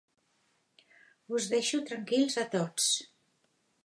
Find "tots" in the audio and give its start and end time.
2.57-2.89